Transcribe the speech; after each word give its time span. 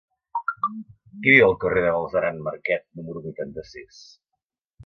Qui 1.25 1.33
viu 1.35 1.45
al 1.49 1.53
carrer 1.65 1.83
de 1.87 1.91
Galceran 1.97 2.41
Marquet 2.49 2.85
número 3.01 3.25
vuitanta-sis? 3.29 4.05